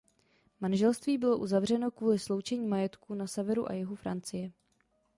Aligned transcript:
Manželství 0.59 1.17
bylo 1.17 1.37
uzavřeno 1.37 1.91
kvůli 1.91 2.19
sloučení 2.19 2.67
majetků 2.67 3.13
na 3.13 3.27
severu 3.27 3.69
a 3.69 3.73
jihu 3.73 3.95
Francie. 3.95 4.51